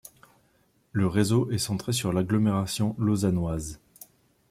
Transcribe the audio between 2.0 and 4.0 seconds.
l'agglomération lausannoise.